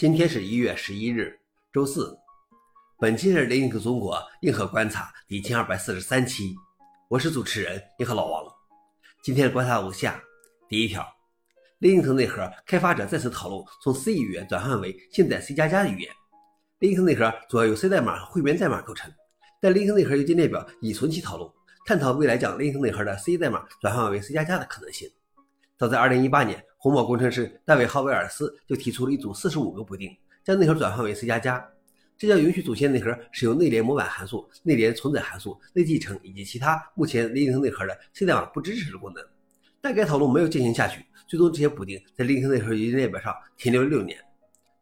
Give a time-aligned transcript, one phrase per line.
[0.00, 1.38] 今天是一月十一日，
[1.74, 2.18] 周四。
[2.98, 6.54] 本期是 Linux 中国硬核观察第一千二百四十三期，
[7.10, 8.42] 我是主持人硬核老王。
[9.22, 10.18] 今天的观察如下：
[10.70, 11.06] 第一条
[11.80, 16.10] ，Linux 内核开发者再次讨论从 C 语言转换为现代 C 加加的语言。
[16.78, 19.12] Linux 内核主要由 C 代码和汇编代码构成，
[19.60, 21.46] 但 Linux 内核邮件列表已存期讨论，
[21.84, 25.10] 探讨未来将 Linux 内核的 C 代码转换为 C 加加的可能性。
[25.76, 26.64] 早在2018年。
[26.82, 30.10] 红帽工程师大卫·哈威尔斯就提出了一组四十五个补丁，
[30.42, 31.62] 将内核转换为 C 加加。
[32.16, 39.22] 这将允许组件内核使用内联模板函数、内联存载函数、内继承以及其他目前 Linux 内核的 C 代码不支持的功能。
[39.82, 44.18] 但该讨论没有进行下去，最终这些补丁在 Linux 内核邮件列表上停留了六年。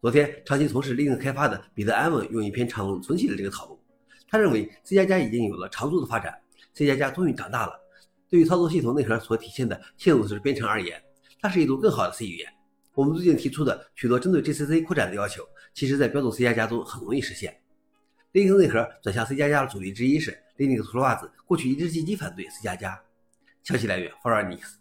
[0.00, 3.76] 昨天，长期从事 Linux 开发的彼得·安文用一篇长文重启了这个讨论。
[4.28, 6.32] 他认为 C 加加已经有了长足的发展
[6.74, 7.72] ，C 加加终于长大了。
[8.30, 11.02] 对于操作系统内核所体现的嵌入式编程而言，
[11.40, 12.52] 它是一组更好的 C 语言。
[12.94, 17.56] 我们最近提出的许多针对 GCC 扩展的要求，其实在标准 C 加加中很容易实现。
[18.32, 23.00] Linux 内核转向 C 加加的主力之一是 Linux 秃噜袜子过去一直积极反对 C 加加。
[23.62, 24.78] 消息来源 f o r u n i x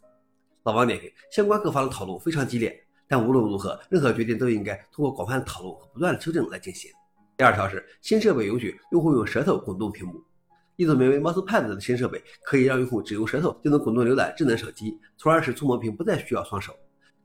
[0.63, 6.91] 老王点评：相关各方的讨论非常激烈，但无论如何，任何决定都应该通过广泛的讨论和不断的修正来进行。
[7.37, 10.23] 第二条是新设备允许用户用舌头滚动屏幕。
[10.77, 16.71] 一组名为 MousePad 的新设备可以让用户只用舌头就能滚动浏览智能手机，从而使触摸屏不再需要双手。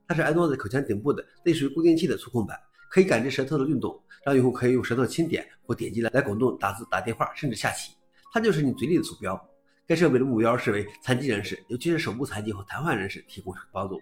[0.09, 2.59] 它是安装在口腔顶部的类似于固定器的触控板，
[2.91, 7.93] 可以感知舌头的运动，让用户可以用舌头轻点或点击来滚动打字、打电话，甚至下棋。
[8.33, 9.39] 它就是你嘴里的鼠标。
[9.87, 14.01] 该设备的目标是为残疾人士，尤其是手部残疾或瘫痪人士提供帮助。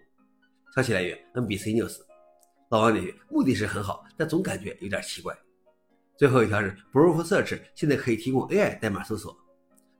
[0.77, 1.97] 消息来源：NBC News。
[2.69, 5.37] 老王点评：目的是很好，但总感觉有点奇怪。
[6.21, 9.33] 最后一条是 b r o o f Search 现在可以提供 AI 代码搜索。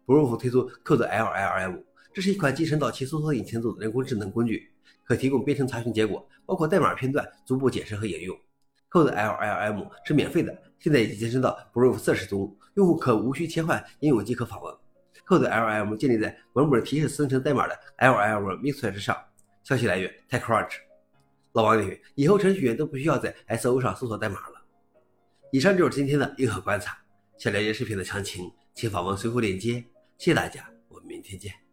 [0.05, 1.83] b r o o f 推出 CodeLLM，
[2.13, 4.71] 这是一款集成到其搜索引擎中的人工智能工具，
[5.03, 8.39] 可提供编程查询结果，包括代码片段、逐步解释和引用。
[8.91, 14.75] CodeLLM 是免费的，现在已经集成到 b r o o f Search 中，用户可无需切换应用即可访问。
[15.27, 19.17] CodeLLM 建立在文本提示生成代码的 LLM Mixer 之上。
[19.63, 20.73] 消息来源：TechCrunch。
[21.53, 24.61] 老王点评：以后程序员都不需要在 SO 上搜索代码了。
[25.53, 26.97] 以上就是今天的硬核观察。
[27.39, 29.85] 想了解视频的详情，请访问随后链接。
[30.19, 31.70] 谢谢大家，我们明天见。